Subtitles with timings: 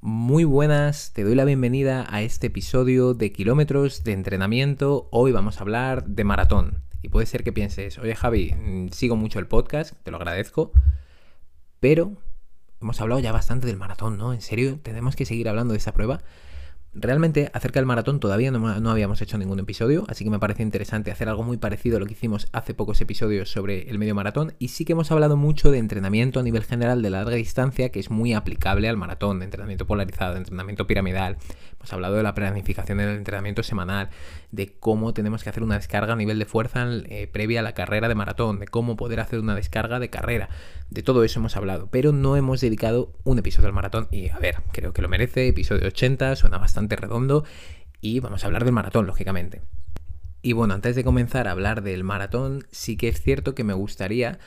[0.00, 5.08] Muy buenas, te doy la bienvenida a este episodio de kilómetros de entrenamiento.
[5.10, 6.84] Hoy vamos a hablar de maratón.
[7.02, 10.70] Y puede ser que pienses, oye Javi, mm, sigo mucho el podcast, te lo agradezco,
[11.80, 12.12] pero
[12.80, 14.32] hemos hablado ya bastante del maratón, ¿no?
[14.32, 16.20] En serio, tenemos que seguir hablando de esa prueba.
[16.94, 21.10] Realmente acerca del maratón todavía no, habíamos hecho ningún episodio, así que me parece interesante
[21.10, 24.54] hacer algo muy parecido a lo que hicimos hace pocos episodios sobre el medio maratón
[24.58, 28.00] y sí que hemos hablado mucho de entrenamiento a nivel general de larga distancia que
[28.00, 31.36] es muy aplicable al maratón, de entrenamiento polarizado, de entrenamiento piramidal.
[31.88, 34.10] Hemos hablado de la planificación del entrenamiento semanal,
[34.52, 37.72] de cómo tenemos que hacer una descarga a nivel de fuerza eh, previa a la
[37.72, 40.50] carrera de maratón, de cómo poder hacer una descarga de carrera.
[40.90, 44.38] De todo eso hemos hablado, pero no hemos dedicado un episodio al maratón y a
[44.38, 47.44] ver, creo que lo merece, episodio 80, suena bastante redondo
[48.02, 49.62] y vamos a hablar del maratón, lógicamente.
[50.42, 53.72] Y bueno, antes de comenzar a hablar del maratón, sí que es cierto que me
[53.72, 54.38] gustaría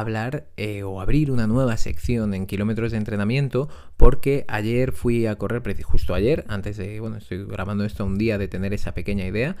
[0.00, 5.36] hablar eh, o abrir una nueva sección en kilómetros de entrenamiento porque ayer fui a
[5.36, 9.26] correr, justo ayer, antes de, bueno, estoy grabando esto un día de tener esa pequeña
[9.26, 9.56] idea,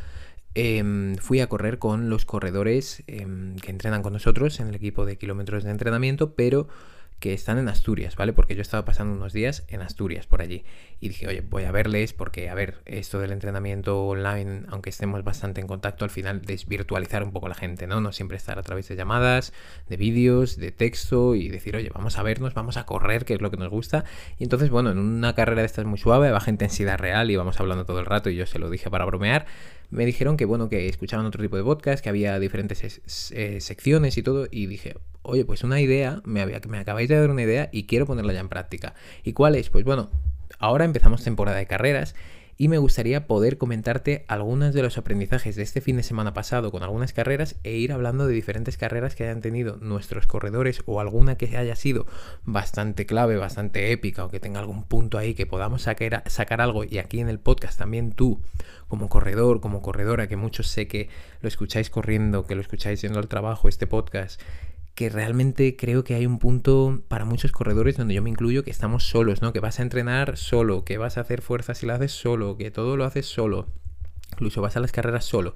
[0.54, 5.04] Em, fui a correr con los corredores em, que entrenan con nosotros en el equipo
[5.04, 6.68] de kilómetros de entrenamiento, pero
[7.18, 8.32] que están en Asturias, ¿vale?
[8.32, 10.64] Porque yo estaba pasando unos días en Asturias por allí.
[11.00, 15.24] Y dije, oye, voy a verles porque, a ver, esto del entrenamiento online, aunque estemos
[15.24, 18.00] bastante en contacto, al final desvirtualizar un poco la gente, ¿no?
[18.00, 19.52] No siempre estar a través de llamadas,
[19.88, 23.40] de vídeos, de texto y decir, oye, vamos a vernos, vamos a correr, que es
[23.40, 24.04] lo que nos gusta.
[24.38, 27.58] Y entonces, bueno, en una carrera de estas muy suave, baja intensidad real y vamos
[27.58, 29.46] hablando todo el rato y yo se lo dije para bromear,
[29.90, 34.18] me dijeron que, bueno, que escuchaban otro tipo de podcast, que había diferentes eh, secciones
[34.18, 37.42] y todo, y dije, oye, pues una idea, me, había, me acabáis de dar una
[37.42, 38.94] idea y quiero ponerla ya en práctica.
[39.24, 39.70] ¿Y cuál es?
[39.70, 40.10] Pues bueno,
[40.58, 42.14] ahora empezamos temporada de carreras
[42.56, 46.70] y me gustaría poder comentarte algunos de los aprendizajes de este fin de semana pasado
[46.70, 51.00] con algunas carreras e ir hablando de diferentes carreras que hayan tenido nuestros corredores o
[51.00, 52.06] alguna que haya sido
[52.44, 56.84] bastante clave, bastante épica o que tenga algún punto ahí que podamos sacar, sacar algo
[56.84, 58.40] y aquí en el podcast también tú
[58.86, 61.08] como corredor, como corredora, que muchos sé que
[61.40, 64.40] lo escucháis corriendo, que lo escucháis yendo al trabajo, este podcast,
[64.94, 68.70] que realmente creo que hay un punto para muchos corredores donde yo me incluyo que
[68.70, 69.52] estamos solos, ¿no?
[69.52, 72.70] Que vas a entrenar solo, que vas a hacer fuerzas y lo haces solo, que
[72.70, 73.68] todo lo haces solo,
[74.32, 75.54] incluso vas a las carreras solo.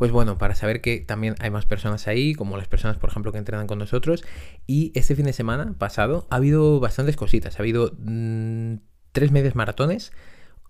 [0.00, 3.32] Pues bueno, para saber que también hay más personas ahí, como las personas, por ejemplo,
[3.32, 4.24] que entrenan con nosotros.
[4.66, 7.56] Y este fin de semana pasado ha habido bastantes cositas.
[7.56, 8.76] Ha habido mm,
[9.12, 10.12] tres medias maratones,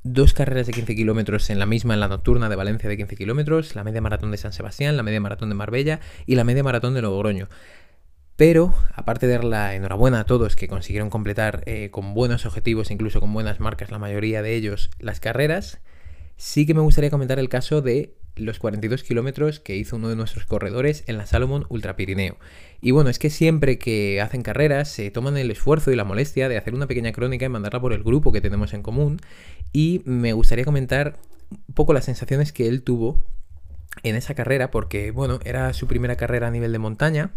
[0.02, 3.14] dos carreras de 15 kilómetros en la misma, en la nocturna de Valencia de 15
[3.14, 6.64] kilómetros, la media maratón de San Sebastián, la media maratón de Marbella y la media
[6.64, 7.48] maratón de Logroño.
[8.40, 12.90] Pero, aparte de dar la enhorabuena a todos que consiguieron completar eh, con buenos objetivos,
[12.90, 15.82] incluso con buenas marcas, la mayoría de ellos, las carreras,
[16.38, 20.16] sí que me gustaría comentar el caso de los 42 kilómetros que hizo uno de
[20.16, 22.38] nuestros corredores en la Salomon Ultra Pirineo.
[22.80, 26.48] Y bueno, es que siempre que hacen carreras se toman el esfuerzo y la molestia
[26.48, 29.20] de hacer una pequeña crónica y mandarla por el grupo que tenemos en común.
[29.70, 31.18] Y me gustaría comentar
[31.50, 33.22] un poco las sensaciones que él tuvo
[34.02, 37.34] en esa carrera, porque bueno, era su primera carrera a nivel de montaña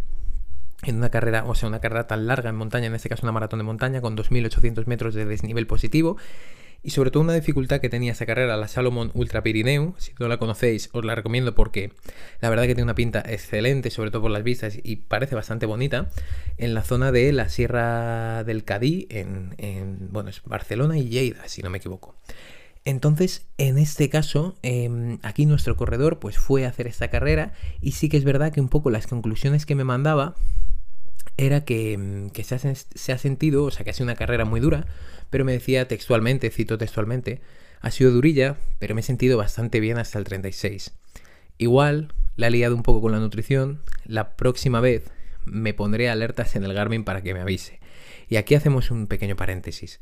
[0.85, 3.31] en una carrera, o sea, una carrera tan larga en montaña, en este caso una
[3.31, 6.17] maratón de montaña con 2.800 metros de desnivel positivo.
[6.85, 9.95] Y sobre todo una dificultad que tenía esa carrera, la Salomon Ultra Pirineu.
[9.97, 11.93] Si no la conocéis, os la recomiendo porque
[12.41, 15.65] la verdad que tiene una pinta excelente, sobre todo por las vistas, y parece bastante
[15.65, 16.09] bonita.
[16.57, 21.61] En la zona de la Sierra del Cadí, en, bueno, es Barcelona y Lleida, si
[21.61, 22.17] no me equivoco.
[22.83, 27.93] Entonces, en este caso, em, aquí nuestro corredor pues fue a hacer esta carrera y
[27.93, 30.35] sí que es verdad que un poco las conclusiones que me mandaba
[31.37, 34.85] era que, mm, se, ha, sentido, o sea, que ha sido una carrera muy dura,
[35.29, 37.41] pero me decía textualmente, cito textualmente,
[37.81, 40.93] ha sido durilla, pero me he sentido bastante bien hasta el 36.
[41.57, 45.03] Igual, la he liado un poco con la nutrición, la próxima vez
[45.45, 47.79] me pondré alertas en el Garmin para que me avise.
[48.29, 49.99] Y aquí hacemos un pequeño paréntesis.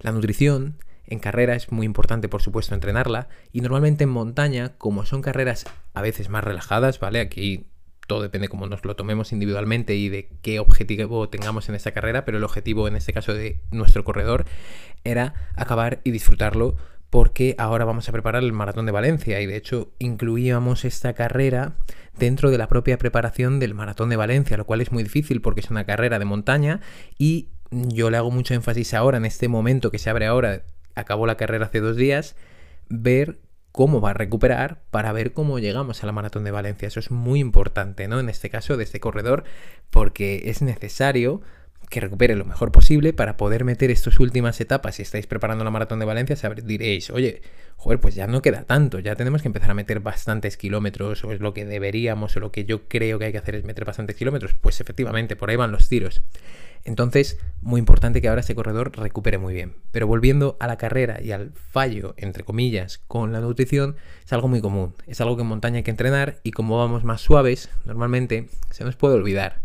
[0.00, 3.28] La nutrición en carrera es muy importante, por supuesto, entrenarla.
[3.52, 7.20] Y normalmente en montaña, como son carreras a veces más relajadas, ¿vale?
[7.20, 7.66] Aquí
[8.06, 12.24] todo depende cómo nos lo tomemos individualmente y de qué objetivo tengamos en esta carrera,
[12.24, 14.44] pero el objetivo en este caso de nuestro corredor
[15.04, 16.76] era acabar y disfrutarlo
[17.10, 21.76] porque ahora vamos a preparar el maratón de Valencia y de hecho incluíamos esta carrera
[22.18, 25.60] dentro de la propia preparación del maratón de Valencia, lo cual es muy difícil porque
[25.60, 26.80] es una carrera de montaña
[27.16, 30.62] y yo le hago mucho énfasis ahora, en este momento que se abre ahora,
[30.94, 32.36] acabó la carrera hace dos días,
[32.88, 33.38] ver
[33.74, 36.86] cómo va a recuperar para ver cómo llegamos a la maratón de Valencia.
[36.86, 38.20] Eso es muy importante, ¿no?
[38.20, 39.42] En este caso, de este corredor,
[39.90, 41.40] porque es necesario
[41.90, 44.94] que recupere lo mejor posible para poder meter estas últimas etapas.
[44.94, 47.42] Si estáis preparando la maratón de Valencia, diréis, oye,
[47.76, 51.32] joder, pues ya no queda tanto, ya tenemos que empezar a meter bastantes kilómetros, o
[51.32, 53.84] es lo que deberíamos, o lo que yo creo que hay que hacer es meter
[53.84, 54.54] bastantes kilómetros.
[54.54, 56.22] Pues efectivamente, por ahí van los tiros.
[56.84, 59.74] Entonces, muy importante que ahora este corredor recupere muy bien.
[59.90, 64.48] Pero volviendo a la carrera y al fallo, entre comillas, con la nutrición, es algo
[64.48, 64.94] muy común.
[65.06, 68.84] Es algo que en montaña hay que entrenar y como vamos más suaves, normalmente se
[68.84, 69.62] nos puede olvidar.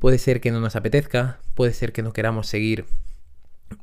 [0.00, 2.86] Puede ser que no nos apetezca, puede ser que no queramos seguir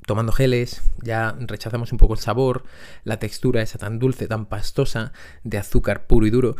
[0.05, 2.63] tomando geles, ya rechazamos un poco el sabor,
[3.03, 6.57] la textura esa tan dulce, tan pastosa de azúcar puro y duro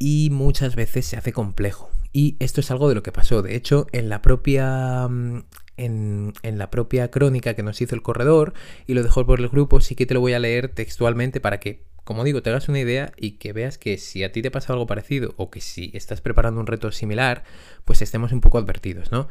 [0.00, 1.90] y muchas veces se hace complejo.
[2.12, 3.42] Y esto es algo de lo que pasó.
[3.42, 5.06] De hecho, en la propia.
[5.06, 5.44] Mm,
[5.76, 8.52] en, la propia crónica que nos hizo el corredor
[8.86, 11.58] y lo dejó por el grupo, sí que te lo voy a leer textualmente para
[11.58, 14.50] que, como digo, te hagas una idea y que veas que si a ti te
[14.50, 17.44] pasa algo parecido o que si estás preparando un reto similar,
[17.86, 19.28] pues estemos un poco advertidos, ¿no?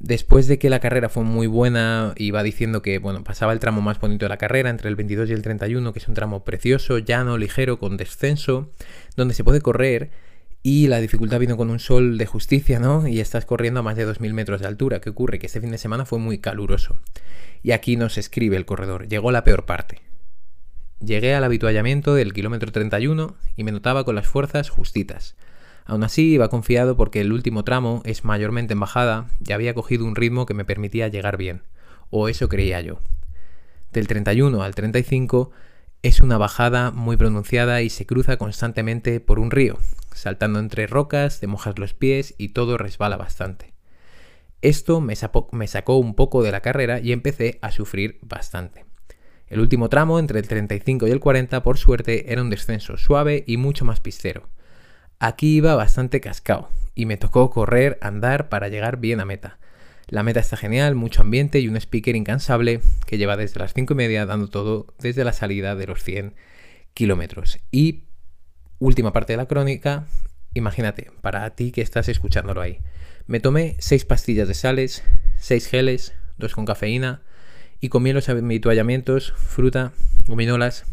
[0.00, 3.82] Después de que la carrera fue muy buena, iba diciendo que, bueno, pasaba el tramo
[3.82, 6.42] más bonito de la carrera, entre el 22 y el 31, que es un tramo
[6.42, 8.72] precioso, llano, ligero, con descenso,
[9.16, 10.10] donde se puede correr
[10.62, 13.06] y la dificultad vino con un sol de justicia, ¿no?
[13.06, 15.00] Y estás corriendo a más de 2.000 metros de altura.
[15.00, 15.38] ¿Qué ocurre?
[15.38, 16.98] Que este fin de semana fue muy caluroso.
[17.62, 19.08] Y aquí nos escribe el corredor.
[19.08, 20.00] Llegó la peor parte.
[20.98, 25.34] Llegué al habituallamiento del kilómetro 31 y me notaba con las fuerzas justitas.
[25.90, 30.04] Aún así iba confiado porque el último tramo es mayormente en bajada y había cogido
[30.04, 31.62] un ritmo que me permitía llegar bien.
[32.10, 33.00] O eso creía yo.
[33.90, 35.50] Del 31 al 35
[36.04, 39.78] es una bajada muy pronunciada y se cruza constantemente por un río,
[40.14, 43.72] saltando entre rocas, te mojas los pies y todo resbala bastante.
[44.62, 48.84] Esto me, sacó un poco de la carrera y empecé a sufrir bastante.
[49.48, 53.42] El último tramo, entre el 35 y el 40, por suerte, era un descenso suave
[53.44, 54.48] y mucho más pistero.
[55.22, 59.58] Aquí iba bastante cascado y me tocó correr, andar para llegar bien a meta.
[60.08, 63.92] La meta está genial, mucho ambiente y un speaker incansable que lleva desde las 5
[63.92, 66.34] y media dando todo desde la salida de los 100
[66.94, 67.58] kilómetros.
[67.70, 68.04] Y
[68.78, 70.06] última parte de la crónica,
[70.54, 72.78] imagínate, para ti que estás escuchándolo ahí.
[73.26, 75.04] Me tomé 6 pastillas de sales,
[75.36, 77.20] 6 geles, 2 con cafeína
[77.78, 79.92] y comí los habituallamientos, fruta,
[80.26, 80.86] gominolas,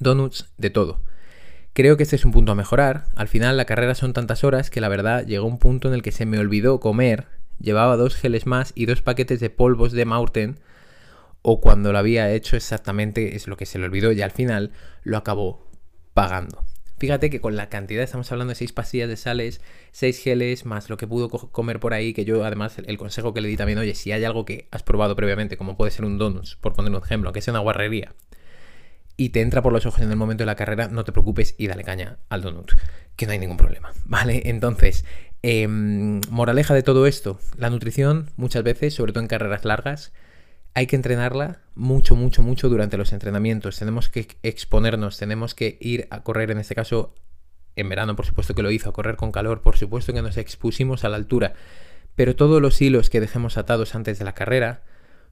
[0.00, 1.00] donuts, de todo.
[1.74, 3.04] Creo que este es un punto a mejorar.
[3.14, 6.02] Al final la carrera son tantas horas que la verdad llegó un punto en el
[6.02, 7.26] que se me olvidó comer
[7.60, 10.58] llevaba dos geles más y dos paquetes de polvos de Maurten,
[11.42, 14.72] o cuando lo había hecho exactamente es lo que se le olvidó y al final
[15.02, 15.68] lo acabó
[16.14, 16.64] pagando.
[16.96, 19.60] Fíjate que con la cantidad, estamos hablando de seis pastillas de sales,
[19.90, 23.40] seis geles, más lo que pudo comer por ahí, que yo además el consejo que
[23.40, 26.18] le di también, oye, si hay algo que has probado previamente, como puede ser un
[26.18, 28.14] donuts, por poner un ejemplo, que sea una guarrería,
[29.16, 31.54] y te entra por los ojos en el momento de la carrera, no te preocupes
[31.58, 32.72] y dale caña al donut,
[33.16, 34.42] que no hay ningún problema, ¿vale?
[34.46, 35.04] Entonces,
[35.46, 40.14] Em, moraleja de todo esto, la nutrición muchas veces, sobre todo en carreras largas,
[40.72, 43.78] hay que entrenarla mucho, mucho, mucho durante los entrenamientos.
[43.78, 47.14] Tenemos que exponernos, tenemos que ir a correr, en este caso,
[47.76, 50.38] en verano, por supuesto que lo hizo, a correr con calor, por supuesto que nos
[50.38, 51.52] expusimos a la altura.
[52.14, 54.82] Pero todos los hilos que dejemos atados antes de la carrera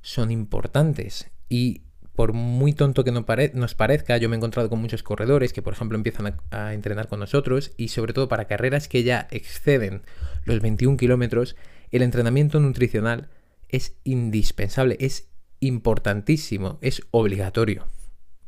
[0.02, 1.84] son importantes y
[2.14, 5.72] por muy tonto que nos parezca, yo me he encontrado con muchos corredores que, por
[5.72, 10.02] ejemplo, empiezan a, entrenar con nosotros y sobre todo para carreras que ya exceden
[10.44, 11.56] los 21 kilómetros,
[11.90, 13.28] el entrenamiento nutricional
[13.68, 15.30] es indispensable, es
[15.60, 17.86] importantísimo, es obligatorio.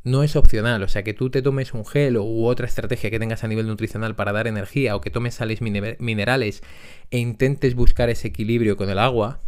[0.02, 3.19] No es opcional, o sea que tú te tomes un gel u otra estrategia que
[3.19, 6.62] tengas a nivel nutricional para dar energía o que tomes sales minerales
[7.10, 9.40] e intentes buscar ese equilibrio con el agua,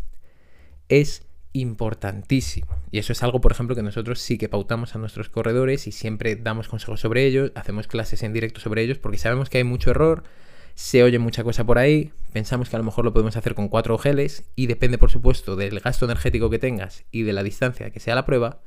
[0.88, 1.25] es
[1.60, 2.68] importantísimo.
[2.90, 5.92] Y eso es algo, por ejemplo, que nosotros sí que pautamos a nuestros corredores y
[5.92, 9.64] siempre damos consejos sobre ellos, hacemos clases en directo sobre ellos, porque sabemos que hay
[9.64, 10.24] mucho error,
[10.74, 13.68] se oye mucha cosa por ahí, pensamos que a lo mejor lo podemos hacer con
[13.68, 17.90] cuatro geles y depende, por supuesto, del gasto energético que tengas y de la distancia
[17.90, 18.60] que sea la prueba,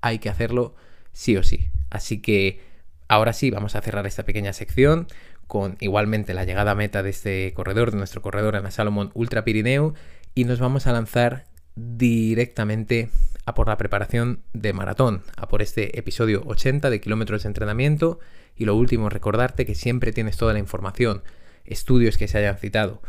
[0.00, 0.74] hay que hacerlo
[1.12, 1.68] sí o sí.
[1.90, 2.60] Así que
[3.08, 5.06] ahora sí, vamos a cerrar esta pequeña sección
[5.46, 9.94] con igualmente la llegada meta de este corredor, de nuestro corredor Ana Salomón Ultra Pirineo,
[10.34, 11.49] y nos vamos a lanzar
[11.96, 13.10] directamente
[13.46, 18.20] a por la preparación de maratón, a por este episodio 80 de kilómetros de entrenamiento
[18.56, 21.22] y lo último, recordarte que siempre tienes toda la información,
[21.64, 23.02] estudios que se hayan citado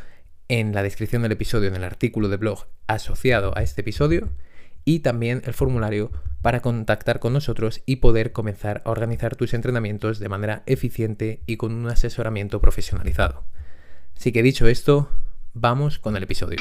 [0.47, 4.29] en la descripción del episodio, en el artículo de blog asociado a este episodio
[4.83, 6.11] y también el formulario
[6.41, 11.57] para contactar con nosotros y poder comenzar a organizar tus entrenamientos de manera eficiente y
[11.57, 13.43] con un asesoramiento profesionalizado.
[14.15, 15.09] Así que dicho esto,
[15.53, 16.57] vamos con el episodio.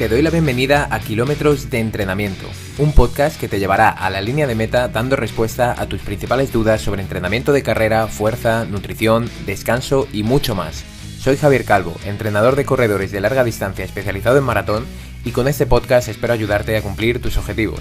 [0.00, 2.46] Te doy la bienvenida a Kilómetros de Entrenamiento,
[2.78, 6.54] un podcast que te llevará a la línea de meta dando respuesta a tus principales
[6.54, 10.86] dudas sobre entrenamiento de carrera, fuerza, nutrición, descanso y mucho más.
[11.18, 14.86] Soy Javier Calvo, entrenador de corredores de larga distancia especializado en maratón
[15.22, 17.80] y con este podcast espero ayudarte a cumplir tus objetivos.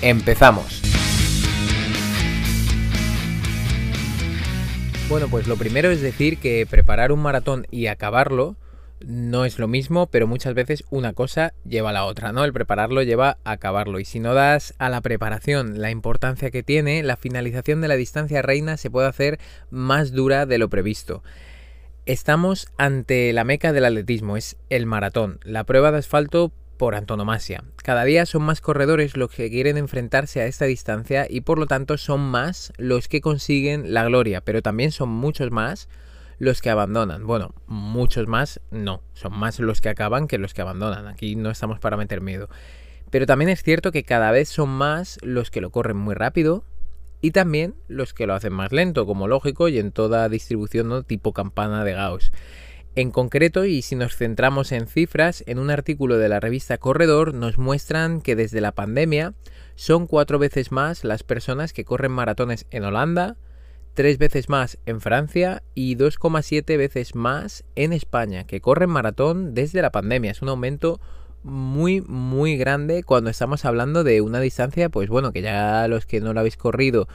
[0.00, 0.80] empezamos.
[5.10, 8.56] Bueno, pues lo primero es decir que preparar un maratón y acabarlo
[9.00, 12.44] no es lo mismo, pero muchas veces una cosa lleva a la otra, ¿no?
[12.44, 14.00] El prepararlo lleva a acabarlo.
[14.00, 17.96] Y si no das a la preparación la importancia que tiene, la finalización de la
[17.96, 19.38] distancia reina se puede hacer
[19.70, 21.22] más dura de lo previsto.
[22.06, 27.64] Estamos ante la meca del atletismo, es el maratón, la prueba de asfalto por antonomasia.
[27.82, 31.66] Cada día son más corredores los que quieren enfrentarse a esta distancia y por lo
[31.66, 35.88] tanto son más los que consiguen la gloria, pero también son muchos más
[36.38, 37.26] los que abandonan.
[37.26, 41.06] Bueno, muchos más no, son más los que acaban que los que abandonan.
[41.06, 42.48] Aquí no estamos para meter miedo.
[43.10, 46.64] Pero también es cierto que cada vez son más los que lo corren muy rápido
[47.20, 51.32] y también los que lo hacen más lento, como lógico, y en toda distribución tipo
[51.32, 52.32] campana de Gauss.
[52.94, 57.34] En concreto, y si nos centramos en cifras, en un artículo de la revista Corredor
[57.34, 59.34] nos muestran que desde la pandemia
[59.74, 63.36] son cuatro veces más las personas que corren maratones en Holanda,
[63.98, 69.82] tres veces más en Francia y 2,7 veces más en España, que corren maratón desde
[69.82, 70.30] la pandemia.
[70.30, 71.00] Es un aumento
[71.42, 76.20] muy muy grande cuando estamos hablando de una distancia pues bueno que ya los que
[76.20, 77.08] no lo habéis corrido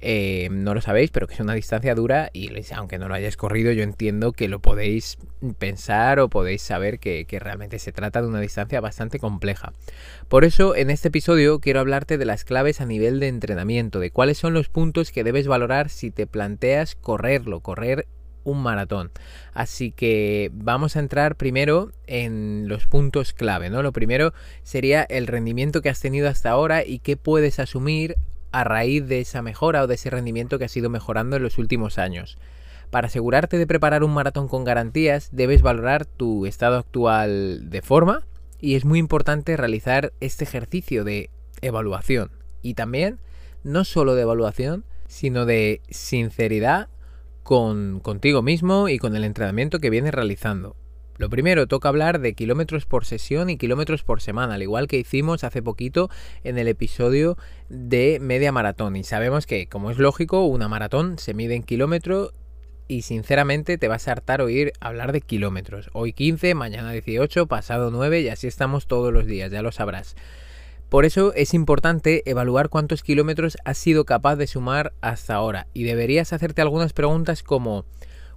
[0.00, 3.36] eh, no lo sabéis, pero que es una distancia dura y aunque no lo hayáis
[3.36, 5.18] corrido, yo entiendo que lo podéis
[5.58, 9.72] pensar o podéis saber que, que, realmente se trata de una distancia bastante compleja.
[10.28, 14.10] Por eso, en este episodio quiero hablarte de las claves a nivel de entrenamiento, de
[14.10, 18.06] cuáles son los puntos que debes valorar si te planteas correrlo, correr
[18.46, 19.10] un maratón.
[19.52, 23.82] Así que vamos a entrar primero en los puntos clave, ¿no?
[23.82, 28.16] Lo primero sería el rendimiento que has tenido hasta ahora y qué puedes asumir
[28.52, 31.58] a raíz de esa mejora o de ese rendimiento que has ido mejorando en los
[31.58, 32.38] últimos años.
[32.90, 38.24] Para asegurarte de preparar un maratón con garantías, debes valorar tu estado actual de forma
[38.60, 42.30] y es muy importante realizar este ejercicio de evaluación.
[42.62, 43.18] Y también,
[43.64, 46.88] no solo de evaluación, sino de sinceridad
[47.42, 50.76] con contigo mismo y con el entrenamiento que vienes realizando.
[51.18, 54.98] Lo primero, toca hablar de kilómetros por sesión y kilómetros por semana, al igual que
[54.98, 56.10] hicimos hace poquito
[56.44, 58.96] en el episodio de media maratón.
[58.96, 62.32] Y sabemos que, como es lógico, una maratón se mide en kilómetros
[62.88, 65.90] y sinceramente te vas a hartar oír hablar de kilómetros.
[65.92, 70.16] Hoy 15, mañana 18, pasado 9 y así estamos todos los días, ya lo sabrás.
[70.88, 75.82] Por eso es importante evaluar cuántos kilómetros has sido capaz de sumar hasta ahora y
[75.82, 77.84] deberías hacerte algunas preguntas como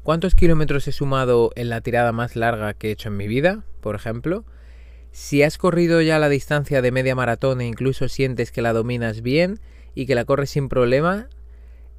[0.03, 3.63] ¿Cuántos kilómetros he sumado en la tirada más larga que he hecho en mi vida,
[3.81, 4.45] por ejemplo?
[5.11, 9.21] Si has corrido ya la distancia de media maratón e incluso sientes que la dominas
[9.21, 9.59] bien
[9.95, 11.27] y que la corres sin problema,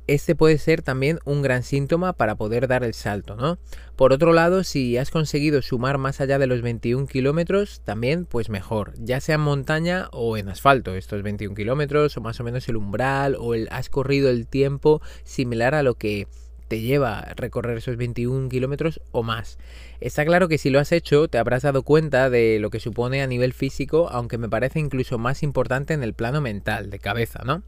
[0.07, 3.59] este puede ser también un gran síntoma para poder dar el salto, ¿no?
[3.97, 8.49] Por otro lado, si has conseguido sumar más allá de los 21 kilómetros, también pues
[8.49, 12.69] mejor, ya sea en montaña o en asfalto, estos 21 kilómetros o más o menos
[12.69, 16.27] el umbral o el has corrido el tiempo similar a lo que
[16.71, 19.59] te lleva recorrer esos 21 kilómetros o más.
[20.01, 23.23] Está claro que si lo has hecho te habrás dado cuenta de lo que supone
[23.23, 27.43] a nivel físico, aunque me parece incluso más importante en el plano mental, de cabeza,
[27.45, 27.65] ¿no?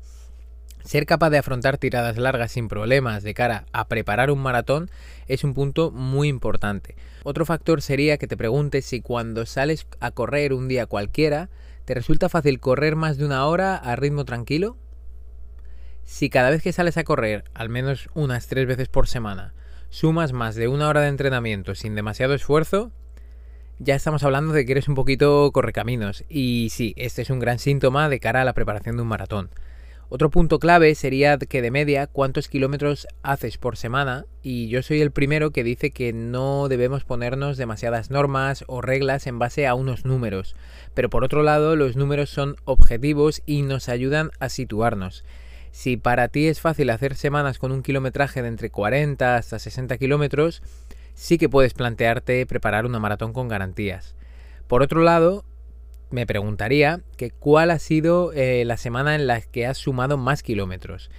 [0.84, 4.88] Ser capaz de afrontar tiradas largas sin problemas de cara a preparar un maratón
[5.26, 6.94] es un punto muy importante.
[7.24, 11.50] Otro factor sería que te preguntes si cuando sales a correr un día cualquiera,
[11.86, 14.76] ¿te resulta fácil correr más de una hora a ritmo tranquilo?
[16.04, 19.54] Si cada vez que sales a correr, al menos unas tres veces por semana,
[19.90, 22.92] sumas más de una hora de entrenamiento sin demasiado esfuerzo,
[23.78, 26.24] ya estamos hablando de que eres un poquito correcaminos.
[26.28, 29.50] Y sí, este es un gran síntoma de cara a la preparación de un maratón.
[30.14, 35.00] Otro punto clave sería que de media cuántos kilómetros haces por semana y yo soy
[35.00, 39.74] el primero que dice que no debemos ponernos demasiadas normas o reglas en base a
[39.74, 40.54] unos números,
[40.92, 45.24] pero por otro lado los números son objetivos y nos ayudan a situarnos.
[45.72, 49.96] Si para ti es fácil hacer semanas con un kilometraje de entre 40 hasta 60
[49.96, 50.62] kilómetros,
[51.14, 54.14] sí que puedes plantearte preparar una maratón con garantías.
[54.68, 55.44] Por otro lado,
[56.10, 60.42] me preguntaría que cuál ha sido eh, la semana en la que has sumado más
[60.42, 61.10] kilómetros.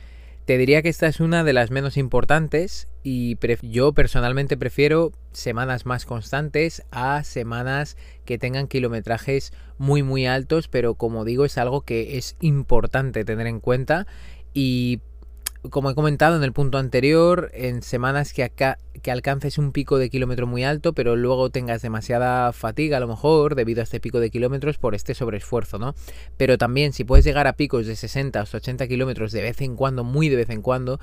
[0.46, 5.86] Te diría que esta es una de las menos importantes y yo personalmente prefiero semanas
[5.86, 11.82] más constantes a semanas que tengan kilometrajes muy muy altos, pero como digo es algo
[11.82, 14.06] que es importante tener en cuenta
[14.54, 15.00] y
[15.70, 19.98] como he comentado en el punto anterior, en semanas que, acá, que alcances un pico
[19.98, 24.02] de kilómetro muy alto, pero luego tengas demasiada fatiga a lo mejor debido a este
[24.02, 25.96] pico de kilómetros por este sobreesfuerzo, ¿no?
[26.36, 29.76] Pero también si puedes llegar a picos de 60 hasta 80 kilómetros de vez en
[29.76, 31.00] cuando, muy de vez en cuando,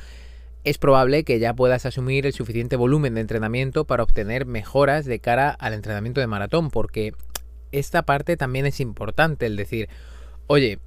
[0.65, 5.21] es probable que ya puedas asumir el suficiente volumen de entrenamiento para obtener mejoras de
[5.21, 7.15] cara al entrenamiento de maratón, porque
[7.73, 9.89] esta parte también es importante, el decir,
[10.49, 10.81] oye,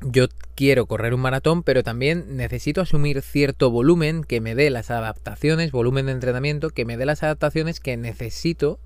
[0.00, 4.90] yo quiero correr un maratón, pero también necesito asumir cierto volumen que me dé las
[4.90, 8.78] adaptaciones, volumen de entrenamiento, que me dé las adaptaciones que necesito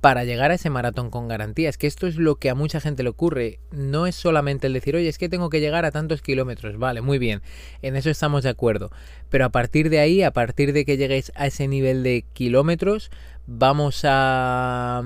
[0.00, 1.78] para llegar a ese maratón con garantías.
[1.78, 3.58] Que esto es lo que a mucha gente le ocurre.
[3.70, 6.78] No es solamente el decir, oye, es que tengo que llegar a tantos kilómetros.
[6.78, 7.40] Vale, muy bien.
[7.80, 8.90] En eso estamos de acuerdo.
[9.30, 13.10] Pero a partir de ahí, a partir de que lleguéis a ese nivel de kilómetros,
[13.46, 15.02] vamos a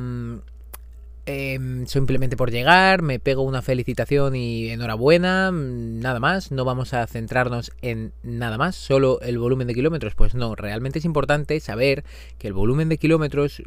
[1.31, 6.95] Em, simplemente por llegar, me pego una felicitación y enhorabuena, mm, nada más, no vamos
[6.95, 11.61] a centrarnos en nada más, solo el volumen de kilómetros, pues no, realmente es importante
[11.61, 12.03] saber
[12.39, 13.63] que el volumen de kilómetros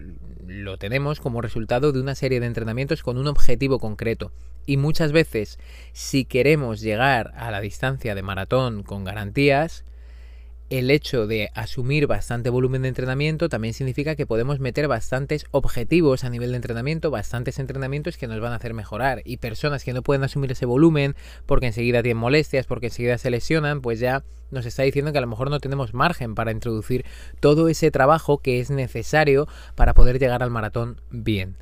[0.48, 4.32] lo tenemos como resultado de una serie de entrenamientos con un objetivo concreto.
[4.65, 5.60] Y muchas veces,
[5.94, 9.86] si queremos llegar a la distancia de maratón con garantías,
[10.71, 16.23] el hecho de asumir bastante volumen de entrenamiento también significa que podemos meter bastantes objetivos
[16.23, 19.21] a nivel de entrenamiento, bastantes entrenamientos que nos van a hacer mejorar.
[19.25, 23.29] Y personas que no pueden asumir ese volumen porque enseguida tienen molestias, porque enseguida se
[23.29, 27.03] lesionan, pues ya nos está diciendo que a lo mejor no tenemos margen para introducir
[27.41, 31.57] todo ese trabajo que es necesario para poder llegar al maratón bien.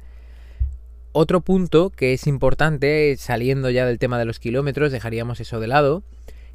[1.13, 5.65] Otro punto que es importante, saliendo ya del tema de los kilómetros, dejaríamos eso de
[5.65, 6.03] lado,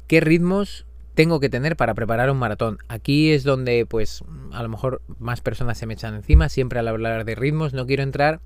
[0.07, 0.85] qué ritmos
[1.15, 2.77] tengo que tener para preparar un maratón.
[2.87, 6.87] Aquí es donde pues a lo mejor más personas se me echan encima, siempre al
[6.87, 8.41] hablar de ritmos no quiero entrar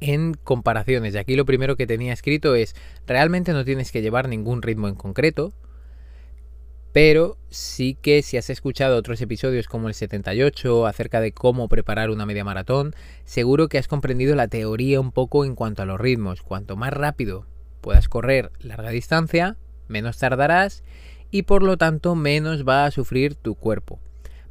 [0.00, 1.14] en comparaciones.
[1.14, 2.74] Y aquí lo primero que tenía escrito es,
[3.06, 5.52] realmente no tienes que llevar ningún ritmo en concreto,
[6.92, 12.10] pero sí que si has escuchado otros episodios como el 78 acerca de cómo preparar
[12.10, 12.94] una media maratón,
[13.24, 16.42] seguro que has comprendido la teoría un poco en cuanto a los ritmos.
[16.42, 17.46] Cuanto más rápido
[17.80, 19.56] puedas correr larga distancia,
[19.88, 20.84] menos tardarás
[21.30, 23.98] y por lo tanto menos va a sufrir tu cuerpo.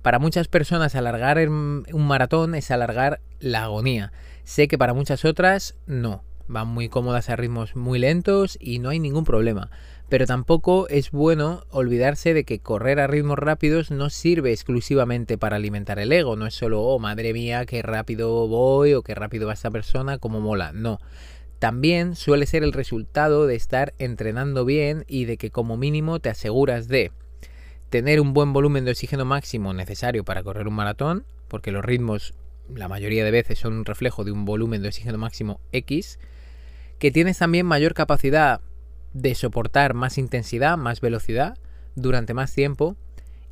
[0.01, 4.12] Para muchas personas alargar un maratón es alargar la agonía.
[4.44, 6.24] Sé que para muchas otras no.
[6.48, 9.72] Van muy cómodas a ritmos muy lentos y no hay ningún problema.
[10.08, 15.55] Pero tampoco es bueno olvidarse de que correr a ritmos rápidos no sirve exclusivamente para
[15.55, 16.36] alimentar el ego.
[16.36, 20.20] No es solo, oh, madre mía, qué rápido voy o qué rápido va esta persona,
[20.20, 20.72] como mola.
[20.72, 21.00] No
[21.59, 26.29] también suele ser el resultado de estar entrenando bien y de que como mínimo te
[26.29, 27.11] aseguras de
[27.89, 32.33] tener un buen volumen de oxígeno máximo necesario para correr un maratón, porque los ritmos
[32.74, 36.20] la mayoría de veces son un reflejo de un volumen de oxígeno máximo X,
[37.00, 38.61] que tienes también mayor capacidad
[39.13, 41.57] de soportar más intensidad, más velocidad
[41.96, 42.96] durante más tiempo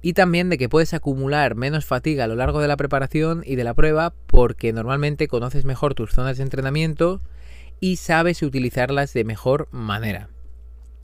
[0.02, 3.56] y también de que puedes acumular menos fatiga a lo largo de la preparación y
[3.56, 7.22] de la prueba porque normalmente conoces mejor tus zonas de entrenamiento
[7.84, 10.30] y sabes utilizarlas de mejor manera.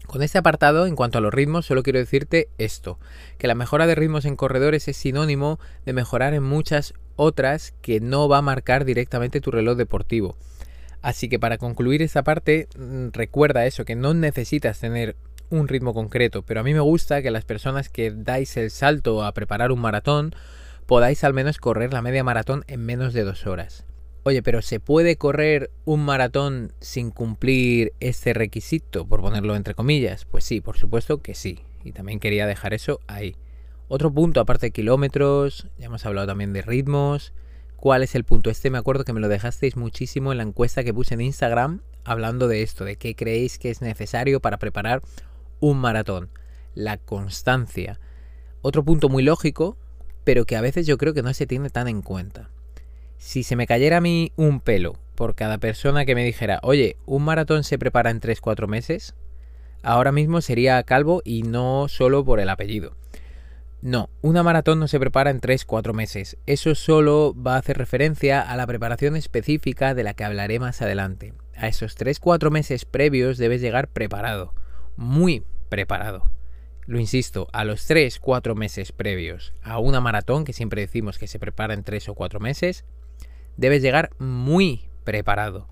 [0.08, 3.00] Con este apartado, en cuanto a los ritmos, solo quiero decirte esto,
[3.38, 8.00] que la mejora de ritmos en corredores es sinónimo de mejorar en muchas otras que
[8.00, 10.38] no va a marcar directamente tu reloj deportivo.
[11.02, 15.18] Así que para concluir esta parte, mm, recuerda eso, que no necesitas tener
[15.50, 19.26] un ritmo concreto, pero a mí me gusta que las personas que dais el salto
[19.26, 20.34] a preparar un maratón
[20.86, 23.84] podáis al menos correr la media maratón en menos de dos horas.
[24.24, 30.26] Oye, pero ¿se puede correr un maratón sin cumplir este requisito, por ponerlo entre comillas?
[30.26, 31.60] Pues sí, por supuesto que sí.
[31.86, 33.38] Y también quería dejar eso ahí.
[33.88, 37.34] Otro punto, aparte de kilómetros, ya hemos hablado también de ritmos.
[37.78, 38.50] ¿Cuál es el punto?
[38.50, 41.80] Este me acuerdo que me lo dejasteis muchísimo en la encuesta que puse en Instagram
[42.04, 45.02] hablando de esto, de qué creéis que es necesario para preparar
[45.62, 46.30] un maratón.
[46.76, 48.02] La constancia.
[48.62, 49.78] Otro punto muy lógico,
[50.26, 52.50] pero que a veces yo creo que no se tiene tan en cuenta
[53.20, 56.96] si se me cayera a mí un pelo por cada persona que me dijera, oye,
[57.06, 59.14] un maratón se prepara en 3-4 meses,
[59.84, 62.96] ahora mismo sería calvo y no solo por el apellido.
[63.82, 66.38] No, una maratón no se prepara en 3-4 meses.
[66.46, 70.82] Eso solo va a hacer referencia a la preparación específica de la que hablaré más
[70.82, 71.34] adelante.
[71.56, 74.54] A esos 3-4 meses previos debes llegar preparado.
[74.98, 76.24] Muy preparado.
[76.88, 81.40] Lo insisto, a los 3-4 meses previos a una maratón, que siempre decimos que se
[81.40, 82.84] prepara en 3 o 4 meses,
[83.60, 85.68] debes llegar muy preparado.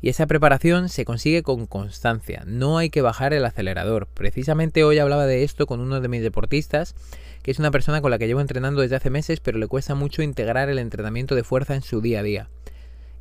[0.00, 4.08] Y esa preparación se consigue con constancia, no hay que bajar el acelerador.
[4.12, 6.94] Precisamente hoy hablaba de esto con uno de mis deportistas,
[7.42, 9.94] que es una persona con la que llevo entrenando desde hace meses, pero le cuesta
[9.94, 12.50] mucho integrar el entrenamiento de fuerza en su día a día.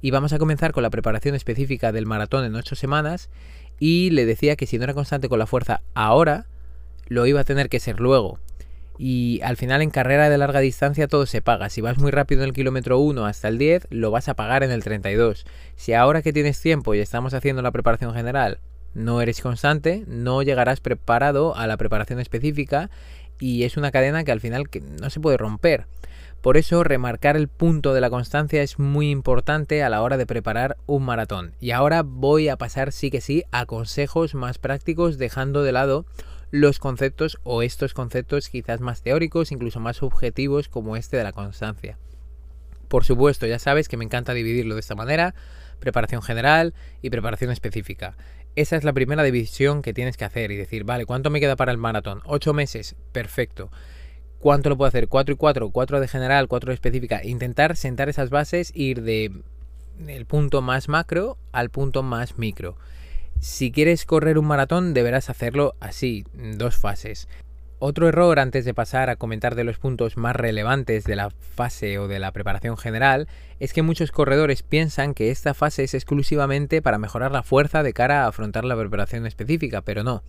[0.01, 3.29] Y vamos a comenzar con la preparación específica del maratón en 8 semanas,
[3.79, 6.47] y le decía que si no era constante con la fuerza ahora,
[7.07, 8.39] lo iba a tener que ser luego
[8.97, 11.69] y al final en carrera de larga distancia todo se paga.
[11.69, 14.63] Si vas muy rápido en el kilómetro 1 hasta el 10, lo vas a pagar
[14.63, 15.45] en el 32.
[15.75, 18.59] Si ahora que tienes tiempo y estamos haciendo la preparación general,
[18.93, 22.89] no eres constante, no llegarás preparado a la preparación específica
[23.39, 24.63] y es una cadena que al final
[24.99, 25.85] no se puede romper.
[26.41, 30.25] Por eso, remarcar el punto de la constancia es muy importante a la hora de
[30.25, 31.53] preparar un maratón.
[31.59, 36.05] Y ahora voy a pasar sí que sí a consejos más prácticos, dejando de lado
[36.51, 41.33] los conceptos o estos conceptos quizás más teóricos, incluso más objetivos como este de la
[41.33, 41.97] constancia.
[42.87, 45.35] Por supuesto, ya sabes que me encanta dividirlo de esta manera,
[45.79, 48.15] preparación general y preparación específica.
[48.55, 51.55] Esa es la primera división que tienes que hacer y decir, vale, ¿cuánto me queda
[51.55, 52.21] para el maratón?
[52.25, 52.95] ¿Ocho meses?
[53.11, 53.69] Perfecto.
[54.39, 55.09] ¿Cuánto lo puedo hacer?
[55.09, 55.69] ¿4 y 4?
[55.69, 56.47] ¿4 de general?
[56.47, 57.23] ¿4 de específica?
[57.23, 59.31] Intentar sentar esas bases ir de
[60.07, 62.77] el punto más macro al punto más micro.
[63.39, 67.27] Si quieres correr un maratón deberás hacerlo así, dos fases.
[67.79, 71.99] Otro error antes de pasar a comentar de los puntos más relevantes de la fase
[71.99, 73.27] o de la preparación general
[73.59, 77.93] es que muchos corredores piensan que esta fase es exclusivamente para mejorar la fuerza de
[77.93, 80.23] cara a afrontar la preparación específica, pero no.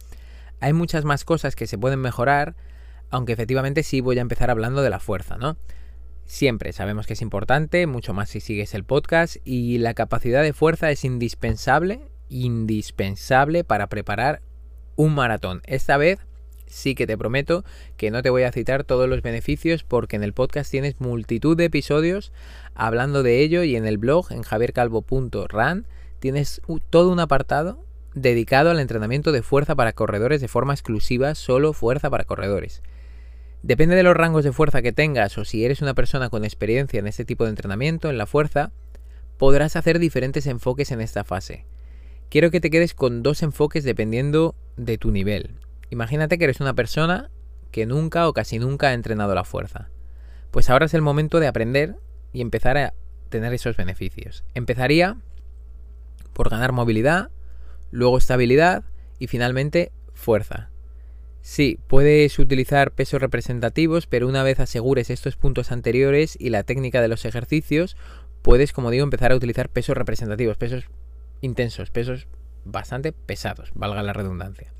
[0.61, 2.55] Hay muchas más cosas que se pueden mejorar
[3.11, 5.57] aunque efectivamente sí voy a empezar hablando de la fuerza, ¿no?
[6.25, 10.53] Siempre sabemos que es importante, mucho más si sigues el podcast, y la capacidad de
[10.53, 14.43] fuerza es indispensable, indispensable para preparar
[14.97, 15.63] un maratón.
[15.65, 16.19] Esta vez
[16.67, 17.65] sí que te prometo
[17.97, 21.57] que no te voy a citar todos los beneficios porque en el podcast tienes multitud
[21.57, 22.33] de episodios
[22.75, 25.87] hablando de ello y en el blog en javiercalvo.ran
[26.19, 26.61] tienes
[26.91, 32.11] todo un apartado dedicado al entrenamiento de fuerza para corredores de forma exclusiva, solo fuerza
[32.11, 32.83] para corredores.
[33.63, 37.01] Depende de los rangos de fuerza que tengas o si eres una persona con experiencia
[37.01, 38.73] en este tipo de entrenamiento, en la fuerza,
[39.37, 41.65] podrás hacer diferentes enfoques en esta fase.
[42.31, 45.55] Quiero que te quedes con dos enfoques dependiendo de tu nivel.
[45.89, 47.31] Imagínate que eres una persona
[47.71, 49.89] que nunca o casi nunca ha entrenado la fuerza.
[50.51, 51.97] Pues ahora es el momento de aprender
[52.35, 52.93] y empezar a
[53.31, 54.45] tener esos beneficios.
[54.55, 55.17] Empezaría
[56.35, 57.31] por ganar movilidad,
[57.91, 58.85] luego estabilidad
[59.19, 60.69] y finalmente fuerza.
[61.41, 67.01] Sí, puedes utilizar pesos representativos, pero una vez asegures estos puntos anteriores y la técnica
[67.01, 67.97] de los ejercicios,
[68.43, 70.85] puedes, como digo, empezar a utilizar pesos representativos, pesos
[71.41, 72.27] intensos, pesos
[72.65, 74.73] bastante pesados, valga la redundancia.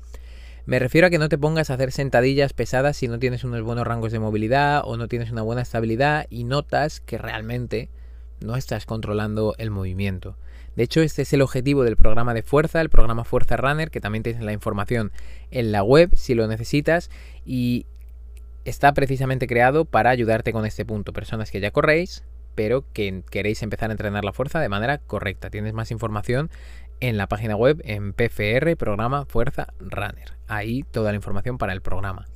[0.65, 3.63] Me refiero a que no te pongas a hacer sentadillas pesadas si no tienes unos
[3.63, 7.89] buenos rangos de movilidad o no tienes una buena estabilidad y notas que realmente
[8.39, 10.37] no estás controlando el movimiento.
[10.75, 13.99] De hecho, este es el objetivo del programa de fuerza, el programa Fuerza Runner, que
[13.99, 15.11] también tienes la información
[15.51, 17.09] en la web si lo necesitas
[17.45, 17.85] y
[18.63, 21.13] está precisamente creado para ayudarte con este punto.
[21.13, 22.23] Personas que ya corréis,
[22.55, 25.49] pero que queréis empezar a entrenar la fuerza de manera correcta.
[25.49, 26.49] Tienes más información
[26.99, 30.37] en la página web en PFR, programa Fuerza Runner.
[30.47, 32.27] Ahí toda la información para el programa.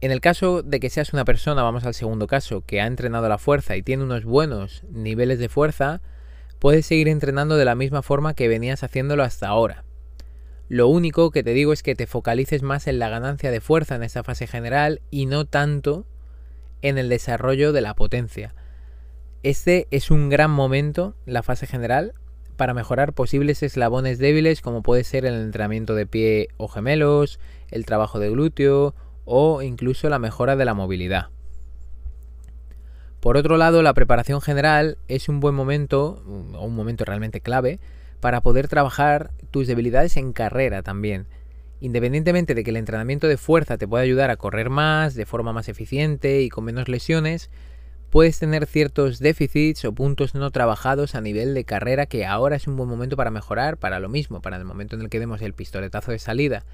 [0.00, 3.28] En el caso de que seas una persona, vamos al segundo caso, que ha entrenado
[3.28, 6.02] la fuerza y tiene unos buenos niveles de fuerza,
[6.58, 9.84] puedes seguir entrenando de la misma forma que venías haciéndolo hasta ahora.
[10.68, 13.96] Lo único que te digo es que te focalices más en la ganancia de fuerza
[13.96, 16.06] en esta fase general y no tanto
[16.82, 18.54] en el desarrollo de la potencia.
[19.44, 22.14] Este es un gran momento, la fase general,
[22.56, 27.38] para mejorar posibles eslabones débiles como puede ser el entrenamiento de pie o gemelos,
[27.70, 28.94] el trabajo de glúteo
[29.26, 31.28] o incluso la mejora de la movilidad.
[33.20, 37.80] Por otro lado, la preparación general es un buen momento, o un momento realmente clave,
[38.20, 41.26] para poder trabajar tus debilidades en carrera también.
[41.80, 45.52] Independientemente de que el entrenamiento de fuerza te pueda ayudar a correr más, de forma
[45.52, 47.50] más eficiente y con menos lesiones,
[48.14, 52.68] puedes tener ciertos déficits o puntos no trabajados a nivel de carrera que ahora es
[52.68, 55.42] un buen momento para mejorar, para lo mismo, para el momento en el que demos
[55.42, 56.64] el pistoletazo de salida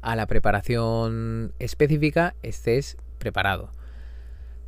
[0.00, 3.70] a la preparación específica, estés preparado.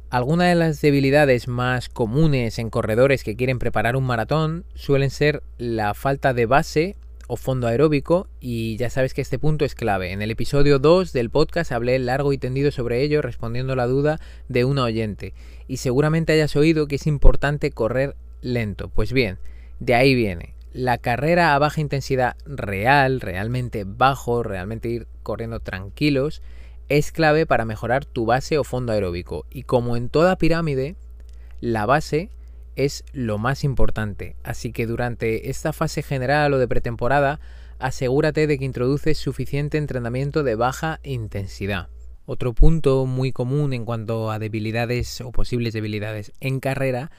[0.09, 5.43] Algunas de las debilidades más comunes en corredores que quieren preparar un maratón suelen ser
[5.59, 6.97] la falta de base
[7.31, 10.11] o fondo aeróbico y ya sabes que este punto es clave.
[10.11, 14.19] En el episodio 2 del podcast hablé largo y tendido sobre ello respondiendo la duda
[14.49, 15.33] de una oyente
[15.69, 18.89] y seguramente hayas oído que es importante correr lento.
[18.89, 19.39] Pues bien,
[19.79, 20.55] de ahí viene.
[20.73, 26.43] La carrera a baja intensidad real, realmente bajo, realmente ir corriendo tranquilos,
[26.89, 29.47] es clave para mejorar tu base o fondo aeróbico.
[29.53, 30.97] Y como en toda pirámide,
[31.61, 32.29] la base
[32.85, 34.37] es lo más importante.
[34.43, 37.41] Así que durante esta fase general o de pretemporada,
[37.79, 41.89] asegúrate de que introduces suficiente entrenamiento de baja intensidad.
[42.27, 47.11] Otro punto muy común en cuanto a debilidades o posibles debilidades en carrera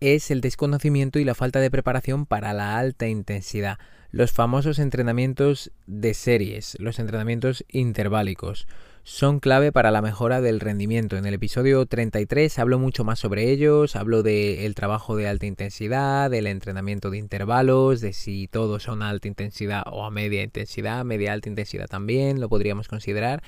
[0.00, 3.78] es el desconocimiento y la falta de preparación para la alta intensidad.
[4.10, 8.66] Los famosos entrenamientos de series, los entrenamientos interválicos
[9.08, 11.16] son clave para la mejora del rendimiento.
[11.16, 16.28] En el episodio 33 hablo mucho más sobre ellos, hablo del trabajo de alta intensidad,
[16.28, 21.04] del entrenamiento de intervalos, de si todos son a alta intensidad o a media intensidad,
[21.04, 23.44] media alta intensidad también, lo podríamos considerar.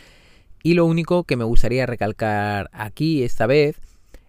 [0.63, 3.81] Y lo único que me gustaría recalcar aquí esta vez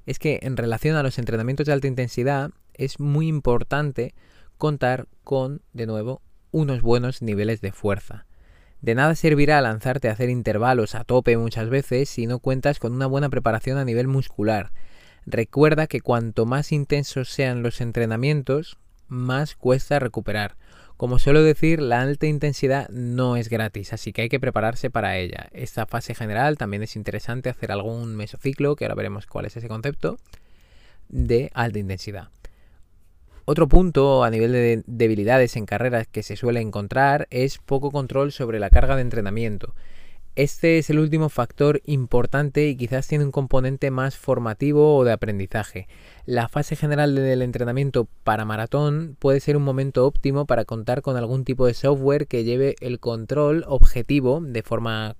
[0.08, 4.16] es que en relación a los entrenamientos de alta intensidad es muy importante
[4.58, 8.26] contar con, de nuevo, unos buenos niveles de fuerza.
[8.82, 12.94] De nada servirá lanzarte a hacer intervalos a tope muchas veces si no cuentas con
[12.94, 14.72] una buena preparación a nivel muscular.
[15.26, 20.56] Recuerda que cuanto más intensos sean los entrenamientos, más cuesta recuperar.
[20.96, 25.18] Como suelo decir, la alta intensidad no es gratis, así que hay que prepararse para
[25.18, 25.48] ella.
[25.52, 29.68] Esta fase general también es interesante hacer algún mesociclo, que ahora veremos cuál es ese
[29.68, 30.18] concepto,
[31.08, 32.30] de alta intensidad.
[33.52, 38.32] Otro punto a nivel de debilidades en carreras que se suele encontrar es poco control
[38.32, 39.74] sobre la carga de entrenamiento.
[40.36, 45.14] Este es el último factor importante y quizás tiene un componente más formativo o de
[45.14, 45.88] aprendizaje.
[46.28, 51.18] La fase general del entrenamiento para maratón puede ser un momento óptimo para contar con
[51.18, 55.16] algún tipo de software que lleve el control objetivo de forma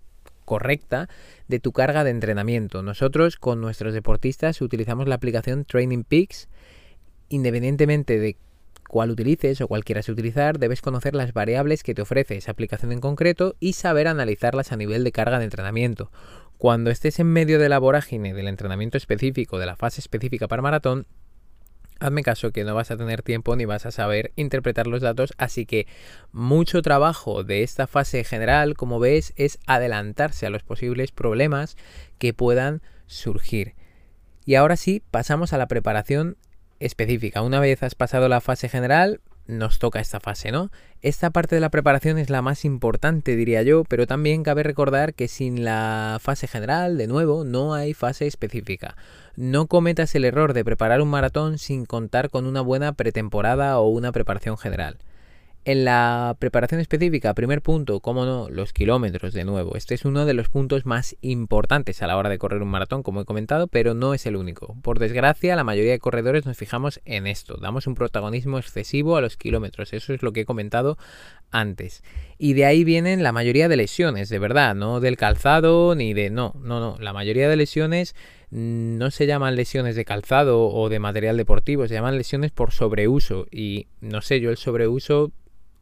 [0.46, 1.10] correcta
[1.48, 2.84] de tu carga de entrenamiento.
[2.84, 6.48] Nosotros con nuestros deportistas utilizamos la aplicación Training Peaks
[7.30, 8.38] independientemente de
[8.90, 12.92] cuál utilices o cuál quieras utilizar, debes conocer las variables que te ofrece esa aplicación
[12.92, 16.12] en concreto y saber analizarlas a nivel de carga de entrenamiento.
[16.58, 20.64] Cuando estés en medio de la vorágine del entrenamiento específico, de la fase específica para
[20.64, 21.06] maratón,
[22.00, 25.34] hazme caso que no vas a tener tiempo ni vas a saber interpretar los datos,
[25.38, 25.86] así que
[26.32, 31.78] mucho trabajo de esta fase general, como ves, es adelantarse a los posibles problemas
[32.18, 33.76] que puedan surgir.
[34.46, 36.38] Y ahora sí, pasamos a la preparación
[36.80, 37.42] específica.
[37.42, 40.72] Una vez has pasado la fase general, nos toca esta fase, ¿no?
[41.02, 45.14] Esta parte de la preparación es la más importante, diría yo, pero también cabe recordar
[45.14, 48.96] que sin la fase general, de nuevo, no hay fase específica.
[49.36, 53.88] No cometas el error de preparar un maratón sin contar con una buena pretemporada o
[53.88, 54.98] una preparación general.
[55.70, 59.76] En la preparación específica, primer punto, cómo no, los kilómetros de nuevo.
[59.76, 63.04] Este es uno de los puntos más importantes a la hora de correr un maratón,
[63.04, 64.76] como he comentado, pero no es el único.
[64.82, 69.22] Por desgracia, la mayoría de corredores nos fijamos en esto, damos un protagonismo excesivo a
[69.22, 70.98] los kilómetros, eso es lo que he comentado
[71.52, 72.04] antes.
[72.40, 76.32] Y de ahí vienen la mayoría de lesiones, de verdad, no del calzado ni de...
[76.32, 78.16] No, no, no, la mayoría de lesiones
[78.50, 83.46] no se llaman lesiones de calzado o de material deportivo, se llaman lesiones por sobreuso.
[83.52, 85.32] Y no sé, yo el sobreuso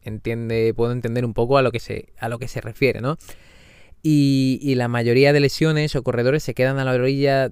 [0.02, 3.16] entiende, puedo entender un poco a lo que se, a lo que se refiere, ¿no?
[4.02, 7.50] Y, y la mayoría de lesiones o corredores se quedan a la orilla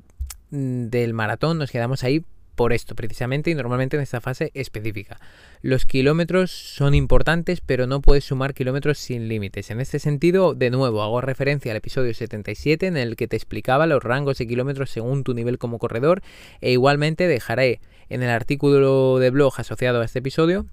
[0.50, 2.24] mm, del maratón, nos quedamos ahí
[2.56, 5.20] por esto precisamente y normalmente en esta fase específica.
[5.62, 9.70] Los kilómetros son importantes, pero no puedes sumar kilómetros sin límites.
[9.70, 13.86] En este sentido, de nuevo, hago referencia al episodio 77 en el que te explicaba
[13.86, 16.22] los rangos de kilómetros según tu nivel como corredor
[16.60, 20.66] e igualmente dejaré en el artículo de blog asociado a este episodio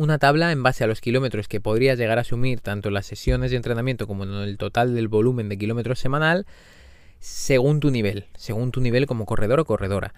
[0.00, 3.04] una tabla en base a los kilómetros que podrías llegar a asumir tanto en las
[3.04, 6.46] sesiones de entrenamiento como en el total del volumen de kilómetros semanal
[7.18, 10.14] según tu nivel, según tu nivel como corredor o corredora.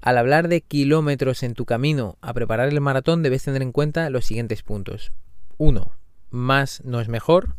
[0.00, 4.08] Al hablar de kilómetros en tu camino a preparar el maratón debes tener en cuenta
[4.08, 5.12] los siguientes puntos.
[5.58, 5.92] 1.
[6.30, 7.56] Más no es mejor,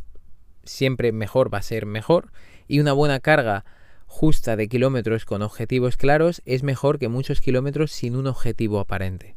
[0.64, 2.32] siempre mejor va a ser mejor
[2.68, 3.66] y una buena carga
[4.08, 9.37] justa de kilómetros con objetivos claros es mejor que muchos kilómetros sin un objetivo aparente.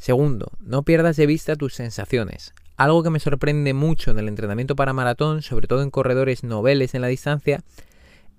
[0.00, 2.54] Segundo, no pierdas de vista tus sensaciones.
[2.78, 6.94] Algo que me sorprende mucho en el entrenamiento para maratón, sobre todo en corredores noveles
[6.94, 7.62] en la distancia,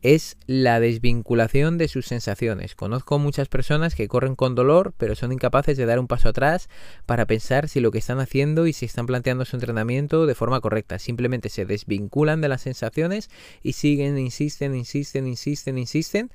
[0.02, 2.74] es la desvinculación de sus sensaciones.
[2.74, 6.68] Conozco muchas personas que corren con dolor, pero son incapaces de dar un paso atrás
[7.06, 10.62] para pensar si lo que están haciendo y si están planteando su entrenamiento de forma
[10.62, 10.98] correcta.
[10.98, 13.30] Simplemente se desvinculan de las sensaciones
[13.62, 16.32] y siguen, insisten, insisten, insisten, insisten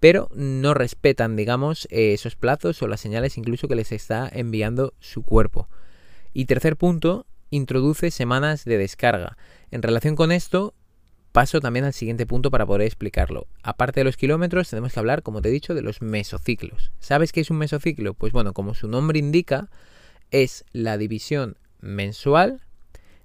[0.00, 4.94] pero no respetan, digamos, eh, esos plazos o las señales incluso que les está enviando
[5.00, 5.68] su cuerpo.
[6.32, 9.36] Y tercer punto, introduce semanas de descarga.
[9.70, 10.74] En relación con esto,
[11.32, 13.46] paso también al siguiente punto para poder explicarlo.
[13.62, 16.92] Aparte de los kilómetros, tenemos que hablar, como te he dicho, de los mesociclos.
[16.98, 18.14] ¿Sabes qué es un mesociclo?
[18.14, 19.70] Pues bueno, como su nombre indica,
[20.30, 22.62] es la división mensual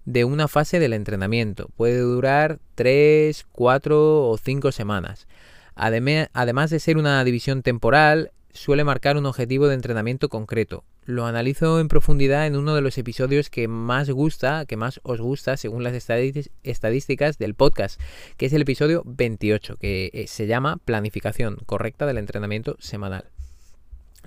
[0.06, 1.70] de una fase del entrenamiento.
[1.76, 5.28] Puede durar 3, 4 o 5 semanas.
[5.82, 10.84] Además de ser una división temporal, suele marcar un objetivo de entrenamiento concreto.
[11.06, 15.20] Lo analizo en profundidad en uno de los episodios que más gusta, que más os
[15.20, 18.00] gusta según las estadísticas del podcast,
[18.38, 23.32] que es el episodio 28, que eh, se llama Planificación correcta del entrenamiento semanal.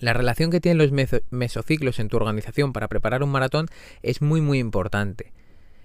[0.01, 3.69] La relación que tienen los mesociclos en tu organización para preparar un maratón
[4.03, 5.33] es muy muy importante.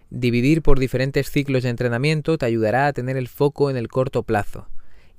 [0.09, 4.23] Dividir por diferentes ciclos de entrenamiento te ayudará a tener el foco en el corto
[4.23, 4.67] plazo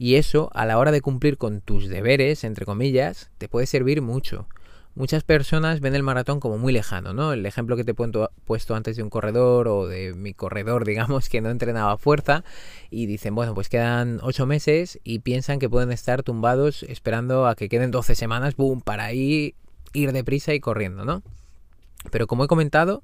[0.01, 4.01] y eso, a la hora de cumplir con tus deberes, entre comillas, te puede servir
[4.01, 4.47] mucho.
[4.95, 7.35] muchas personas ven el maratón como muy lejano, ¿no?
[7.35, 11.29] El ejemplo que te he puesto antes de un corredor o de mi corredor, digamos,
[11.29, 12.45] que no entrenaba fuerza
[12.89, 17.55] y dicen, bueno, pues quedan ocho meses y piensan que pueden estar tumbados esperando a
[17.55, 19.55] que queden 12 semanas, boom, para ahí
[19.93, 21.23] ir deprisa y corriendo, ¿no?
[22.11, 23.03] Pero como he comentado,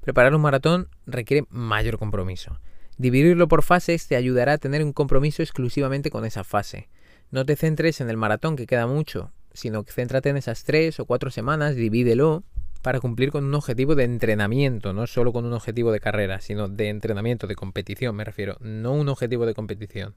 [0.00, 2.58] preparar un maratón requiere mayor compromiso.
[3.02, 6.88] Dividirlo por fases te ayudará a tener un compromiso exclusivamente con esa fase.
[7.32, 11.00] No te centres en el maratón, que queda mucho, sino que céntrate en esas tres
[11.00, 12.44] o cuatro semanas, divídelo
[12.80, 16.68] para cumplir con un objetivo de entrenamiento, no solo con un objetivo de carrera, sino
[16.68, 20.14] de entrenamiento, de competición, me refiero, no un objetivo de competición,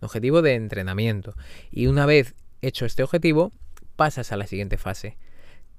[0.00, 1.36] un objetivo de entrenamiento.
[1.70, 3.52] Y una vez hecho este objetivo,
[3.94, 5.16] pasas a la siguiente fase.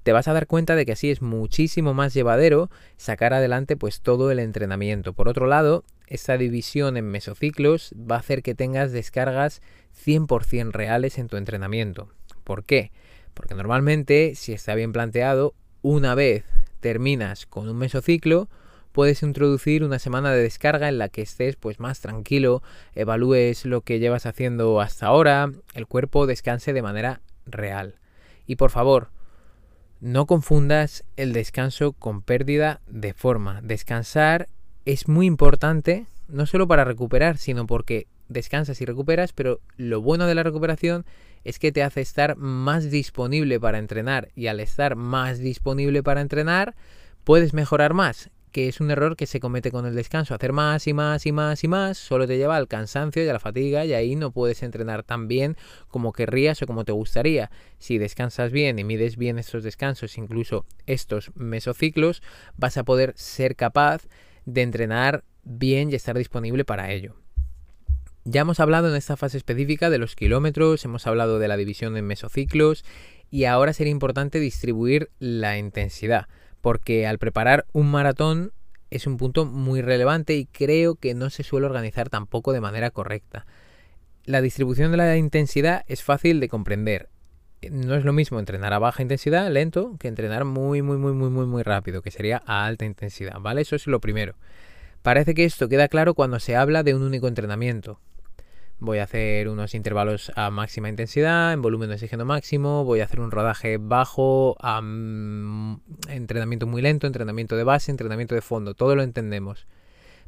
[0.04, 4.00] Te vas a dar cuenta de que así es muchísimo más llevadero sacar adelante pues
[4.00, 5.12] todo el entrenamiento.
[5.12, 9.62] Por otro lado, esta división en mesociclos va a hacer que tengas descargas
[10.04, 12.08] 100% reales en tu entrenamiento.
[12.44, 12.92] ¿Por qué?
[13.34, 16.44] Porque normalmente, si está bien planteado, una vez
[16.80, 18.48] terminas con un mesociclo,
[18.92, 22.62] puedes introducir una semana de descarga en la que estés pues más tranquilo,
[22.94, 27.96] evalúes lo que llevas haciendo hasta ahora, el cuerpo descanse de manera real.
[28.46, 29.10] Y por favor,
[30.00, 33.60] no confundas el descanso con pérdida de forma.
[33.62, 34.48] Descansar
[34.86, 40.26] es muy importante, no solo para recuperar, sino porque descansas y recuperas, pero lo bueno
[40.26, 41.04] de la recuperación
[41.44, 46.20] es que te hace estar más disponible para entrenar y al estar más disponible para
[46.20, 46.74] entrenar
[47.24, 50.34] puedes mejorar más, que es un error que se comete con el descanso.
[50.34, 53.32] Hacer más y más y más y más solo te lleva al cansancio y a
[53.32, 55.56] la fatiga y ahí no puedes entrenar tan bien
[55.88, 57.50] como querrías o como te gustaría.
[57.78, 62.22] Si descansas bien y mides bien estos descansos, incluso estos mesociclos,
[62.56, 64.06] vas a poder ser capaz
[64.46, 67.14] de entrenar bien y estar disponible para ello.
[68.24, 71.96] Ya hemos hablado en esta fase específica de los kilómetros, hemos hablado de la división
[71.96, 72.84] en mesociclos
[73.30, 76.26] y ahora sería importante distribuir la intensidad,
[76.60, 78.52] porque al preparar un maratón
[78.90, 82.90] es un punto muy relevante y creo que no se suele organizar tampoco de manera
[82.90, 83.46] correcta.
[84.24, 87.08] La distribución de la intensidad es fácil de comprender.
[87.70, 91.30] No es lo mismo entrenar a baja intensidad, lento, que entrenar muy, muy, muy, muy,
[91.30, 93.62] muy, muy rápido, que sería a alta intensidad, ¿vale?
[93.62, 94.34] Eso es lo primero.
[95.02, 98.00] Parece que esto queda claro cuando se habla de un único entrenamiento.
[98.78, 103.04] Voy a hacer unos intervalos a máxima intensidad, en volumen de oxígeno máximo, voy a
[103.04, 104.80] hacer un rodaje bajo, a
[106.08, 109.66] entrenamiento muy lento, entrenamiento de base, entrenamiento de fondo, todo lo entendemos.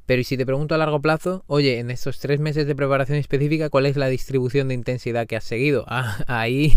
[0.09, 3.69] Pero si te pregunto a largo plazo, oye, en estos tres meses de preparación específica,
[3.69, 5.85] ¿cuál es la distribución de intensidad que has seguido?
[5.87, 6.73] Ah, ahí,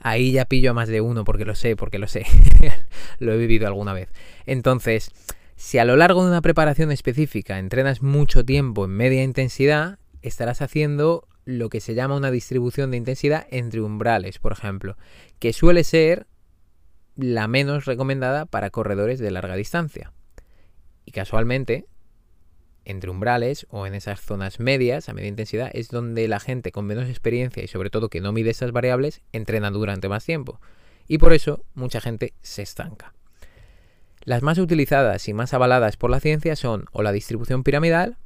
[0.00, 2.26] ahí ya pillo a más de uno, porque lo sé, porque lo sé.
[3.18, 4.10] lo he vivido alguna vez.
[4.44, 5.10] Entonces,
[5.56, 10.60] si a lo largo de una preparación específica entrenas mucho tiempo en media intensidad, estarás
[10.60, 14.98] haciendo lo que se llama una distribución de intensidad entre umbrales, por ejemplo,
[15.38, 16.26] que suele ser
[17.16, 20.12] la menos recomendada para corredores de larga distancia.
[21.06, 21.86] Y casualmente,
[22.86, 26.86] entre umbrales o en esas zonas medias a media intensidad es donde la gente con
[26.86, 30.60] menos experiencia y sobre todo que no mide esas variables entrena durante más tiempo.
[31.08, 33.12] Y por eso mucha gente se estanca.
[34.24, 38.16] Las más utilizadas y más avaladas por la ciencia son o la distribución piramidal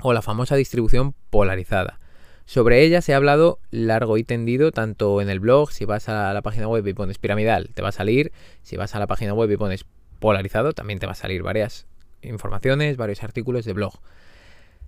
[0.00, 2.00] o la famosa distribución polarizada.
[2.44, 6.32] Sobre ella se ha hablado largo y tendido tanto en el blog, si vas a
[6.32, 8.30] la página web y pones piramidal, te va a salir,
[8.62, 9.84] si vas a la página web y pones
[10.20, 11.86] polarizado, también te va a salir varias
[12.22, 13.94] informaciones, varios artículos de blog.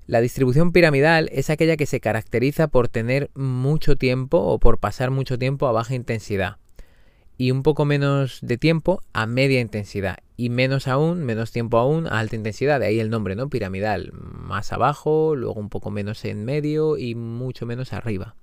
[0.07, 5.11] La distribución piramidal es aquella que se caracteriza por tener mucho tiempo o por pasar
[5.11, 6.57] mucho tiempo a baja intensidad
[7.39, 12.07] y un poco menos de tiempo a media intensidad y menos aún, menos tiempo aún
[12.09, 13.49] a alta intensidad, de ahí el nombre, ¿no?
[13.49, 18.35] Piramidal, más abajo, luego un poco menos en medio y mucho menos arriba.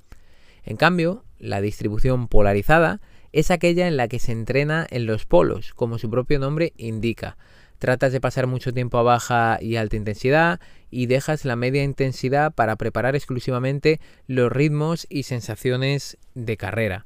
[0.64, 3.02] En cambio, la distribución polarizada
[3.34, 7.38] es aquella en la que se entrena en los polos, como su propio nombre indica.
[7.80, 10.60] Tratas de pasar mucho tiempo a baja y alta intensidad
[10.90, 17.06] y dejas la media intensidad para preparar exclusivamente los ritmos y sensaciones de carrera.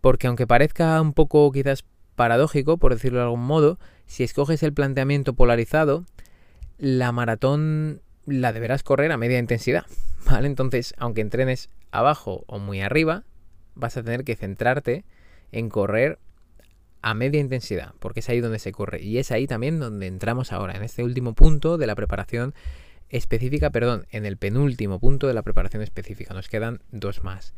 [0.00, 4.72] Porque aunque parezca un poco quizás paradójico, por decirlo de algún modo, si escoges el
[4.72, 6.06] planteamiento polarizado,
[6.78, 9.86] la maratón la deberás correr a media intensidad.
[10.30, 10.46] ¿Vale?
[10.46, 13.24] Entonces, aunque entrenes abajo o muy arriba,
[13.74, 15.04] vas a tener que centrarte
[15.52, 16.18] en correr
[17.02, 19.02] a media intensidad, porque es ahí donde se corre.
[19.02, 22.54] Y es ahí también donde entramos ahora, en este último punto de la preparación
[23.08, 26.34] específica, perdón, en el penúltimo punto de la preparación específica.
[26.34, 27.54] Nos quedan dos más.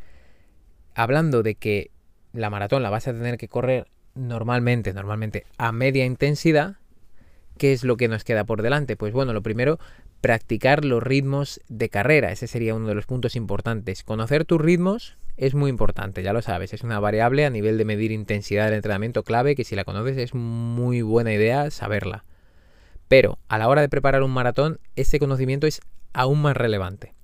[0.95, 1.91] Hablando de que
[2.33, 6.77] la maratón la vas a tener que correr normalmente, normalmente a media intensidad,
[7.57, 8.97] ¿qué es lo que nos queda por delante?
[8.97, 9.79] Pues bueno, lo primero,
[10.21, 12.33] practicar los ritmos de carrera.
[12.33, 14.03] Ese sería uno de los puntos importantes.
[14.03, 17.85] Conocer tus ritmos es muy importante, ya lo sabes, es una variable a nivel de
[17.85, 22.25] medir intensidad del entrenamiento clave que si la conoces es muy buena idea saberla.
[23.07, 25.81] Pero a la hora de preparar un maratón, este conocimiento es
[26.13, 27.15] aún más relevante.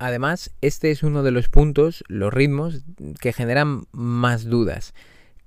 [0.00, 2.82] Además, este es uno de los puntos, los ritmos,
[3.20, 4.92] que generan más dudas.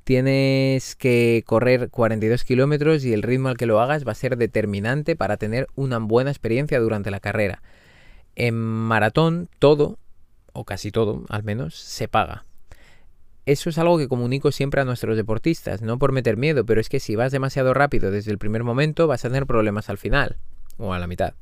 [0.03, 4.38] Tienes que correr 42 kilómetros y el ritmo al que lo hagas va a ser
[4.38, 7.61] determinante para tener una buena experiencia durante la carrera.
[8.36, 9.97] En maratón, todo,
[10.54, 12.45] o casi todo al menos, se paga.
[13.45, 16.88] Eso es algo que comunico siempre a nuestros deportistas, no por meter miedo, pero es
[16.88, 20.38] que si vas demasiado rápido desde el primer momento vas a tener problemas al final,
[20.78, 21.34] o a la mitad.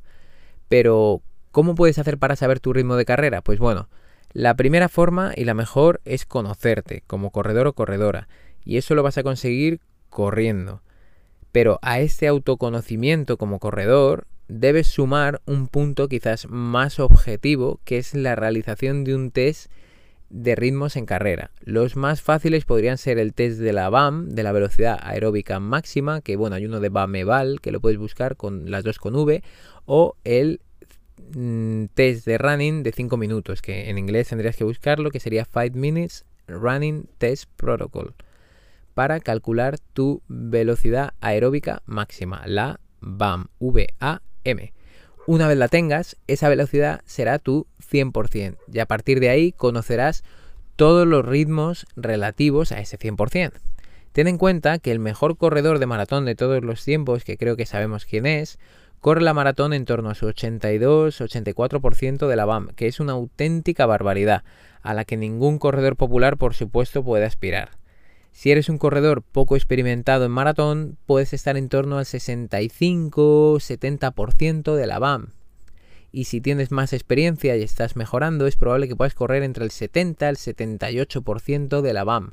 [0.67, 3.41] Pero, ¿cómo puedes hacer para saber tu ritmo de carrera?
[3.41, 3.87] Pues bueno,
[4.33, 8.27] la primera forma y la mejor es conocerte como corredor o corredora
[8.63, 10.81] y eso lo vas a conseguir corriendo.
[11.51, 18.13] Pero a este autoconocimiento como corredor debes sumar un punto quizás más objetivo, que es
[18.13, 19.71] la realización de un test
[20.29, 21.51] de ritmos en carrera.
[21.61, 26.21] Los más fáciles podrían ser el test de la BAM, de la velocidad aeróbica máxima,
[26.21, 29.41] que bueno, hay uno de BAMEVAL, que lo puedes buscar con las dos con V,
[29.85, 30.59] o el
[31.33, 35.45] mm, test de running de 5 minutos, que en inglés tendrías que buscarlo, que sería
[35.45, 38.15] 5 Minutes Running Test Protocol
[38.93, 43.47] para calcular tu velocidad aeróbica máxima, la BAM.
[45.27, 50.23] Una vez la tengas, esa velocidad será tu 100% y a partir de ahí conocerás
[50.75, 53.53] todos los ritmos relativos a ese 100%.
[54.13, 57.55] Ten en cuenta que el mejor corredor de maratón de todos los tiempos, que creo
[57.55, 58.59] que sabemos quién es,
[58.99, 63.85] corre la maratón en torno a su 82-84% de la BAM, que es una auténtica
[63.85, 64.43] barbaridad,
[64.81, 67.80] a la que ningún corredor popular por supuesto puede aspirar.
[68.31, 74.87] Si eres un corredor poco experimentado en maratón, puedes estar en torno al 65-70% de
[74.87, 75.33] la BAM.
[76.11, 79.69] Y si tienes más experiencia y estás mejorando, es probable que puedas correr entre el
[79.71, 82.31] 70 y el 78% de la BAM.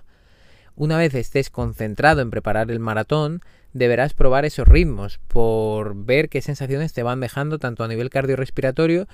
[0.75, 3.43] Una vez estés concentrado en preparar el maratón,
[3.73, 9.09] deberás probar esos ritmos por ver qué sensaciones te van dejando tanto a nivel cardiorrespiratorio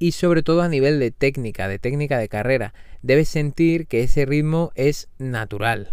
[0.00, 2.74] y sobre todo a nivel de técnica, de técnica de carrera.
[3.02, 5.92] Debes sentir que ese ritmo es natural,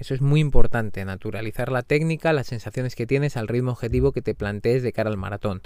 [0.00, 4.22] eso es muy importante, naturalizar la técnica, las sensaciones que tienes al ritmo objetivo que
[4.22, 5.62] te plantees de cara al maratón.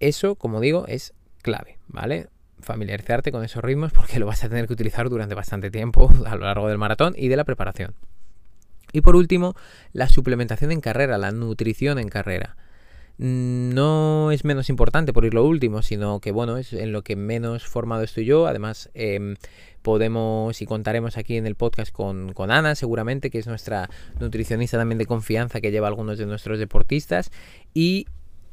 [0.00, 2.28] Eso, como digo, es clave, ¿vale?
[2.60, 6.36] Familiarizarte con esos ritmos porque lo vas a tener que utilizar durante bastante tiempo a
[6.36, 7.94] lo largo del maratón y de la preparación.
[8.92, 9.54] Y por último,
[9.92, 12.56] la suplementación en carrera, la nutrición en carrera
[13.18, 17.16] no es menos importante por ir lo último, sino que bueno, es en lo que
[17.16, 18.46] menos formado estoy yo.
[18.46, 19.36] Además, em,
[19.82, 23.88] podemos y contaremos aquí en el podcast con, con, Ana, seguramente, que es nuestra
[24.20, 27.30] nutricionista también de confianza que lleva algunos de nuestros deportistas.
[27.72, 28.06] Y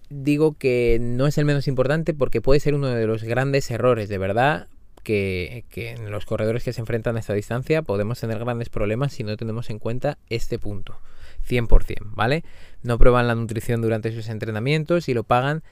[0.09, 4.09] digo que no es el menos importante porque puede ser uno de los grandes errores,
[4.09, 4.68] de verdad.
[5.03, 9.11] Que, que en los corredores que se enfrentan a esta distancia podemos tener grandes problemas
[9.11, 10.97] si no tenemos en cuenta este punto.
[11.48, 12.44] 100%, ¿vale?
[12.82, 15.64] No prueban la nutrición durante sus entrenamientos y lo pagan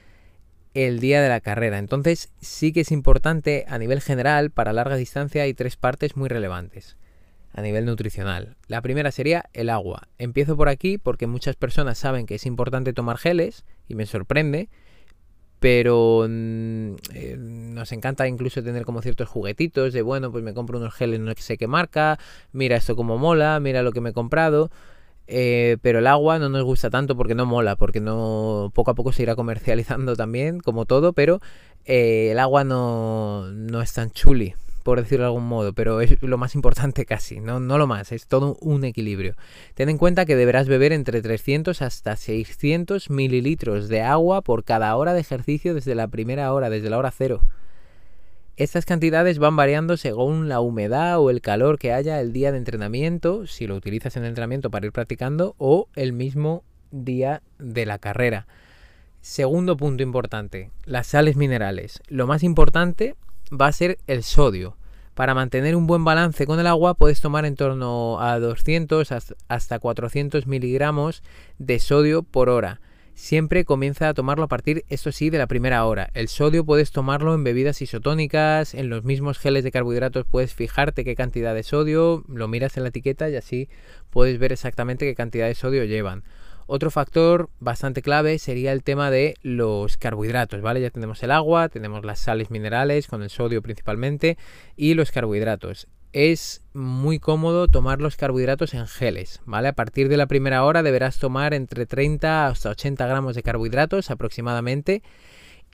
[0.74, 1.78] el día de la carrera.
[1.78, 6.28] Entonces sí que es importante a nivel general, para larga distancia hay tres partes muy
[6.28, 6.96] relevantes
[7.54, 8.56] a nivel nutricional.
[8.66, 10.08] La primera sería el agua.
[10.18, 14.70] Empiezo por aquí porque muchas personas saben que es importante tomar geles y me sorprende,
[15.60, 20.78] pero mm, eh, nos encanta incluso tener como ciertos juguetitos de bueno, pues me compro
[20.78, 22.18] unos geles no sé qué marca,
[22.52, 24.70] mira esto como mola, mira lo que me he comprado.
[25.26, 28.94] Eh, pero el agua no nos gusta tanto porque no mola, porque no poco a
[28.94, 31.40] poco se irá comercializando también, como todo, pero
[31.84, 36.20] eh, el agua no, no, es tan chuli, por decirlo de algún modo, pero es
[36.22, 39.36] lo más importante casi, no, no lo más, es todo un equilibrio.
[39.74, 44.94] Ten en cuenta que deberás beber entre 300 hasta 600 mililitros de agua por cada
[44.96, 47.42] hora de ejercicio desde la primera hora, desde la hora cero.
[48.58, 52.58] Estas cantidades van variando según la humedad o el calor que haya el día de
[52.58, 57.98] entrenamiento, si lo utilizas en entrenamiento para ir practicando, o el mismo día de la
[57.98, 58.46] carrera.
[59.22, 62.02] Segundo punto importante, las sales minerales.
[62.08, 63.16] Lo más importante
[63.50, 64.76] va a ser el sodio.
[65.14, 69.08] Para mantener un buen balance con el agua puedes tomar en torno a 200
[69.48, 71.22] hasta 400 miligramos
[71.58, 72.80] de sodio por hora
[73.14, 76.10] siempre comienza a tomarlo a partir, esto sí, de la primera hora.
[76.14, 81.04] El sodio puedes tomarlo en bebidas isotónicas, en los mismos geles de carbohidratos puedes fijarte
[81.04, 83.68] qué cantidad de sodio, lo miras en la etiqueta y así
[84.10, 86.24] puedes ver exactamente qué cantidad de sodio llevan.
[86.66, 90.80] Otro factor bastante clave sería el tema de los carbohidratos, ¿vale?
[90.80, 94.38] Ya tenemos el agua, tenemos las sales minerales con el sodio principalmente
[94.76, 99.68] y los carbohidratos es muy cómodo tomar los carbohidratos en geles, ¿vale?
[99.68, 104.10] A partir de la primera hora deberás tomar entre 30 hasta 80 gramos de carbohidratos
[104.10, 105.02] aproximadamente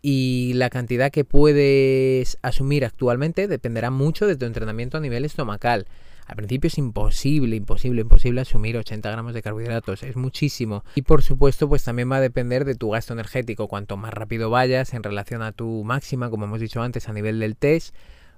[0.00, 5.86] y la cantidad que puedes asumir actualmente dependerá mucho de tu entrenamiento a nivel estomacal.
[6.26, 10.84] Al principio es imposible, imposible, imposible asumir 80 gramos de carbohidratos, es muchísimo.
[10.94, 13.66] Y por supuesto, pues también va a depender de tu gasto energético.
[13.66, 17.40] Cuanto más rápido vayas en relación a tu máxima, como hemos dicho antes, a nivel
[17.40, 17.94] del test,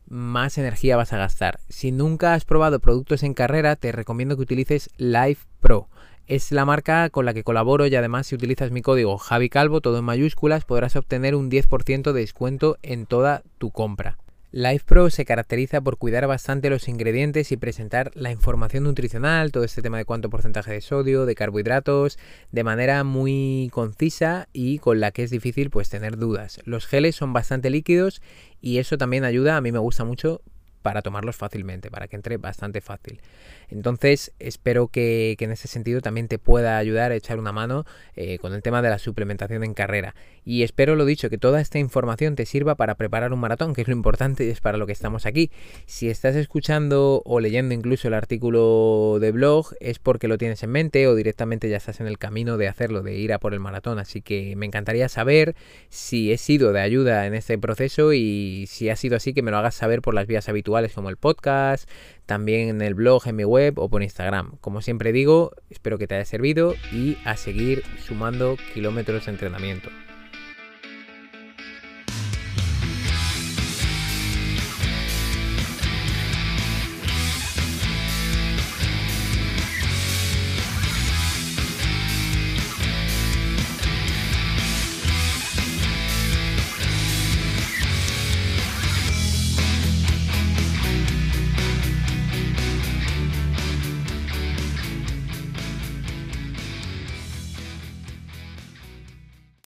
[0.09, 1.61] más energía vas a gastar.
[1.69, 5.89] Si nunca has probado productos en carrera, te recomiendo que utilices Life Pro.
[6.27, 9.81] Es la marca con la que colaboro y además si utilizas mi código Javi Calvo,
[9.81, 14.17] todo en mayúsculas, podrás obtener un 10% de descuento en toda tu compra.
[14.53, 19.63] Life Pro se caracteriza por cuidar bastante los ingredientes y presentar la información nutricional, todo
[19.63, 22.19] este tema de cuánto porcentaje de sodio, de carbohidratos,
[22.51, 26.59] de manera muy concisa y con la que es difícil pues tener dudas.
[26.65, 28.23] Los geles son bastante líquidos
[28.61, 30.43] y eso también ayuda, a mí me gusta mucho
[30.83, 33.21] para tomarlos fácilmente, para que entre bastante fácil.
[33.69, 37.85] Entonces, espero que, en ese sentido también te pueda ayudar a echar una mano
[38.17, 40.15] eh, con el tema de la suplementación en carrera.
[40.45, 43.83] Y espero, lo dicho, que toda esta información te sirva para preparar un maratón, que
[43.83, 45.51] es lo importante y es para lo que estamos aquí.
[45.87, 50.71] Si estás escuchando o leyendo incluso el artículo de blog, es porque lo tienes en
[50.71, 53.61] mente o directamente ya estás en el camino de hacerlo, de ir a por el
[53.61, 53.99] maratón.
[53.99, 55.55] Así que me encantaría saber
[55.89, 59.51] si he sido de ayuda en este proceso y si ha sido así, que me
[59.51, 61.89] lo hagas saber por las vías habituales como el podcast,
[62.27, 64.57] también en el blog, en mi web o por Instagram.
[64.61, 69.91] Como siempre digo, espero que te haya servido y a seguir sumando kilómetros de entrenamiento.